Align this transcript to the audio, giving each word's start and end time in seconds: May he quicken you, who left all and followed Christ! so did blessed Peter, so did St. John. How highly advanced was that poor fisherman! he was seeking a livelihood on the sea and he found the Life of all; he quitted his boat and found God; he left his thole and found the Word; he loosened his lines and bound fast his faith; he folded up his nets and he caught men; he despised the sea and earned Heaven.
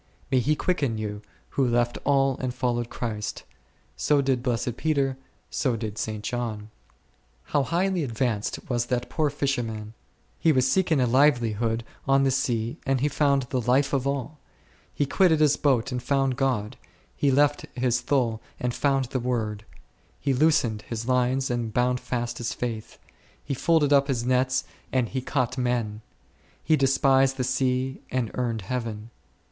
May 0.31 0.39
he 0.39 0.55
quicken 0.55 0.97
you, 0.97 1.21
who 1.49 1.67
left 1.67 1.99
all 2.05 2.35
and 2.37 2.51
followed 2.55 2.89
Christ! 2.89 3.43
so 3.95 4.19
did 4.19 4.41
blessed 4.41 4.75
Peter, 4.75 5.15
so 5.51 5.75
did 5.75 5.99
St. 5.99 6.23
John. 6.23 6.71
How 7.43 7.61
highly 7.61 8.03
advanced 8.03 8.67
was 8.67 8.87
that 8.87 9.11
poor 9.11 9.29
fisherman! 9.29 9.93
he 10.39 10.51
was 10.51 10.67
seeking 10.67 10.99
a 10.99 11.05
livelihood 11.05 11.83
on 12.07 12.23
the 12.23 12.31
sea 12.31 12.79
and 12.83 12.99
he 13.01 13.07
found 13.09 13.43
the 13.51 13.61
Life 13.61 13.93
of 13.93 14.07
all; 14.07 14.39
he 14.91 15.05
quitted 15.05 15.39
his 15.39 15.55
boat 15.55 15.91
and 15.91 16.01
found 16.01 16.35
God; 16.35 16.77
he 17.15 17.29
left 17.29 17.67
his 17.75 18.01
thole 18.01 18.41
and 18.59 18.73
found 18.73 19.05
the 19.05 19.19
Word; 19.19 19.65
he 20.19 20.33
loosened 20.33 20.81
his 20.81 21.07
lines 21.07 21.51
and 21.51 21.71
bound 21.71 21.99
fast 21.99 22.39
his 22.39 22.55
faith; 22.55 22.97
he 23.43 23.53
folded 23.53 23.93
up 23.93 24.07
his 24.07 24.25
nets 24.25 24.63
and 24.91 25.09
he 25.09 25.21
caught 25.21 25.59
men; 25.59 26.01
he 26.63 26.75
despised 26.75 27.37
the 27.37 27.43
sea 27.43 28.01
and 28.09 28.31
earned 28.33 28.63
Heaven. 28.63 29.11